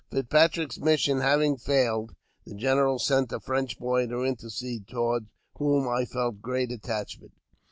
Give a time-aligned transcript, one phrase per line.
[0.09, 5.27] Fitzpatrick's mission having failed, the general sent a French boy to intercede, toward
[5.59, 7.33] whom I felt great attachment.